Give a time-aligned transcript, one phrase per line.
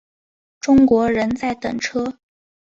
[0.59, 2.17] 中国人在等车